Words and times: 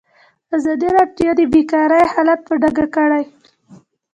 ازادي 0.55 0.89
راډیو 0.97 1.31
د 1.35 1.41
بیکاري 1.53 2.03
حالت 2.13 2.39
په 2.47 2.53
ډاګه 2.61 2.85
کړی. 2.95 3.23